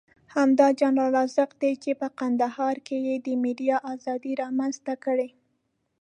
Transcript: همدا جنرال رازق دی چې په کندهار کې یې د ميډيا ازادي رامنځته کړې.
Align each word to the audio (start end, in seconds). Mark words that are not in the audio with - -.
همدا 0.35 0.67
جنرال 0.79 1.09
رازق 1.17 1.49
دی 1.61 1.71
چې 1.83 1.91
په 2.01 2.07
کندهار 2.19 2.75
کې 2.87 2.97
یې 3.07 3.15
د 3.25 3.27
ميډيا 3.43 3.77
ازادي 3.93 4.33
رامنځته 4.41 4.93
کړې. 5.03 5.29